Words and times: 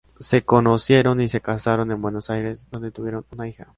Se 0.17 0.41
conocieron 0.41 1.21
y 1.21 1.29
se 1.29 1.41
casaron 1.41 1.91
en 1.91 2.01
Buenos 2.01 2.31
Aires, 2.31 2.65
donde 2.71 2.89
tuvieron 2.89 3.23
una 3.29 3.47
hija. 3.47 3.67